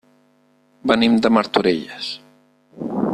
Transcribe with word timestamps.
Venim 0.91 1.19
de 1.25 1.31
Martorelles. 1.37 2.11